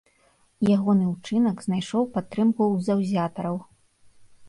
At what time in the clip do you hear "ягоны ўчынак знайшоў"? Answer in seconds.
0.75-2.09